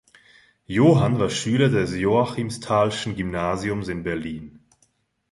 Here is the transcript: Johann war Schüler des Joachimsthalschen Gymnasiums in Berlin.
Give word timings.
Johann 0.65 1.19
war 1.19 1.29
Schüler 1.29 1.69
des 1.69 1.93
Joachimsthalschen 1.93 3.15
Gymnasiums 3.15 3.87
in 3.87 4.01
Berlin. 4.01 4.59